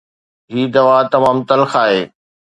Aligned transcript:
هي 0.51 0.63
دوا 0.75 0.97
تمام 1.13 1.37
تلخ 1.49 1.71
آهي 1.83 2.01